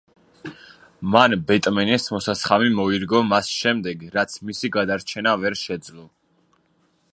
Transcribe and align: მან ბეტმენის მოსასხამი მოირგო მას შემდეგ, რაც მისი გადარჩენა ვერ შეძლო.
მან 1.15 1.35
ბეტმენის 1.51 2.07
მოსასხამი 2.15 2.71
მოირგო 2.79 3.21
მას 3.33 3.53
შემდეგ, 3.59 4.03
რაც 4.17 4.35
მისი 4.49 4.73
გადარჩენა 4.79 5.37
ვერ 5.45 5.61
შეძლო. 5.63 6.11